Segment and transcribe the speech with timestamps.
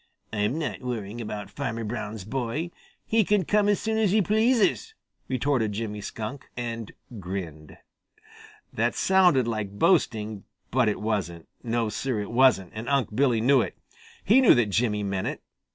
[0.33, 2.71] "I'm not worrying about Farmer Brown's boy.
[3.05, 4.95] He can come as soon as he pleases,"
[5.27, 7.77] retorted Jimmy Skunk, and grinned.
[8.73, 11.47] That sounded like boasting, but it wasn't.
[11.61, 13.77] No, Sir, it wasn't, and Unc' Billy knew it.
[14.23, 15.43] He knew that Jimmy meant it.